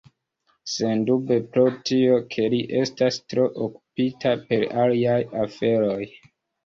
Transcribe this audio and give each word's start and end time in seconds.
Sendube 0.75 1.35
pro 1.57 1.65
tio, 1.89 2.17
ke 2.35 2.47
li 2.53 2.61
estas 2.79 3.19
tro 3.35 3.45
okupita 3.67 4.35
per 4.51 4.67
aliaj 4.85 5.19
aferoj. 5.47 6.05